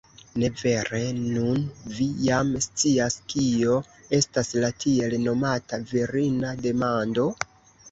[0.43, 1.59] Ne vere, nun
[1.97, 3.77] vi jam scias, kio
[4.21, 7.31] estas la tiel nomata virina demando?